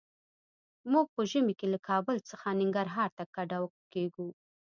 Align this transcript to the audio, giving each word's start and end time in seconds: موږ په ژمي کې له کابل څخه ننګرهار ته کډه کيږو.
موږ 0.91 1.05
په 1.15 1.21
ژمي 1.31 1.53
کې 1.59 1.67
له 1.73 1.79
کابل 1.89 2.17
څخه 2.29 2.47
ننګرهار 2.59 3.09
ته 3.17 3.23
کډه 3.35 3.57
کيږو. 3.93 4.27